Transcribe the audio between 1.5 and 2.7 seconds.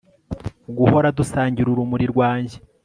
urumuri rwanjye